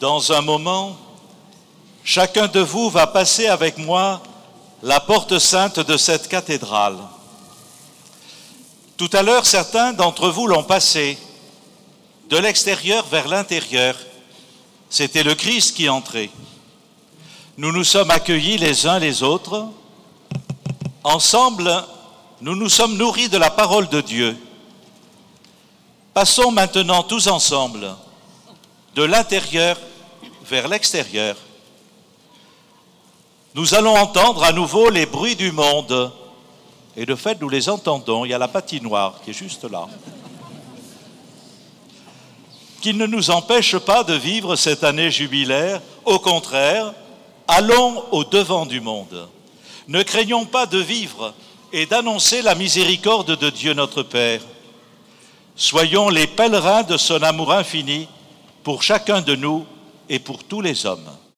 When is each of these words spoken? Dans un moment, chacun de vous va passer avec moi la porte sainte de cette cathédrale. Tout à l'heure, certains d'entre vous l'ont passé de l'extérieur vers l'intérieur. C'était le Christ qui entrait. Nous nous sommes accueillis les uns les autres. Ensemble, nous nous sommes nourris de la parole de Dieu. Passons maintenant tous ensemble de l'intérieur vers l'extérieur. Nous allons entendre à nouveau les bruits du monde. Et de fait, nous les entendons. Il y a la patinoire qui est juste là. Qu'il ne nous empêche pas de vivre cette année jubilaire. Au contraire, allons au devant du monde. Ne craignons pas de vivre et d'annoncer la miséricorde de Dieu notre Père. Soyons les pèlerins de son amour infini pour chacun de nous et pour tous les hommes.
Dans 0.00 0.30
un 0.32 0.42
moment, 0.42 0.94
chacun 2.04 2.48
de 2.48 2.60
vous 2.60 2.90
va 2.90 3.06
passer 3.06 3.46
avec 3.46 3.78
moi 3.78 4.22
la 4.82 5.00
porte 5.00 5.38
sainte 5.38 5.80
de 5.80 5.96
cette 5.96 6.28
cathédrale. 6.28 6.98
Tout 8.98 9.08
à 9.14 9.22
l'heure, 9.22 9.46
certains 9.46 9.94
d'entre 9.94 10.28
vous 10.28 10.48
l'ont 10.48 10.64
passé 10.64 11.16
de 12.28 12.36
l'extérieur 12.36 13.06
vers 13.06 13.26
l'intérieur. 13.26 13.96
C'était 14.90 15.22
le 15.22 15.34
Christ 15.34 15.74
qui 15.74 15.88
entrait. 15.88 16.30
Nous 17.56 17.72
nous 17.72 17.84
sommes 17.84 18.10
accueillis 18.10 18.58
les 18.58 18.86
uns 18.86 18.98
les 18.98 19.22
autres. 19.22 19.64
Ensemble, 21.04 21.72
nous 22.42 22.54
nous 22.54 22.68
sommes 22.68 22.98
nourris 22.98 23.30
de 23.30 23.38
la 23.38 23.50
parole 23.50 23.88
de 23.88 24.02
Dieu. 24.02 24.36
Passons 26.12 26.50
maintenant 26.50 27.02
tous 27.02 27.28
ensemble 27.28 27.96
de 28.96 29.02
l'intérieur 29.02 29.76
vers 30.42 30.68
l'extérieur. 30.68 31.36
Nous 33.54 33.74
allons 33.74 33.94
entendre 33.94 34.42
à 34.42 34.52
nouveau 34.52 34.88
les 34.88 35.04
bruits 35.04 35.36
du 35.36 35.52
monde. 35.52 36.10
Et 36.96 37.04
de 37.04 37.14
fait, 37.14 37.38
nous 37.40 37.50
les 37.50 37.68
entendons. 37.68 38.24
Il 38.24 38.30
y 38.30 38.34
a 38.34 38.38
la 38.38 38.48
patinoire 38.48 39.20
qui 39.22 39.30
est 39.30 39.34
juste 39.34 39.64
là. 39.64 39.86
Qu'il 42.80 42.96
ne 42.96 43.06
nous 43.06 43.30
empêche 43.30 43.76
pas 43.76 44.02
de 44.02 44.14
vivre 44.14 44.56
cette 44.56 44.82
année 44.82 45.10
jubilaire. 45.10 45.82
Au 46.06 46.18
contraire, 46.18 46.94
allons 47.48 48.02
au 48.12 48.24
devant 48.24 48.64
du 48.64 48.80
monde. 48.80 49.28
Ne 49.88 50.02
craignons 50.02 50.46
pas 50.46 50.64
de 50.64 50.78
vivre 50.78 51.34
et 51.70 51.84
d'annoncer 51.84 52.40
la 52.40 52.54
miséricorde 52.54 53.36
de 53.36 53.50
Dieu 53.50 53.74
notre 53.74 54.02
Père. 54.02 54.40
Soyons 55.54 56.08
les 56.08 56.26
pèlerins 56.26 56.82
de 56.82 56.96
son 56.96 57.22
amour 57.22 57.52
infini 57.52 58.08
pour 58.66 58.82
chacun 58.82 59.20
de 59.20 59.36
nous 59.36 59.64
et 60.08 60.18
pour 60.18 60.42
tous 60.42 60.60
les 60.60 60.86
hommes. 60.86 61.08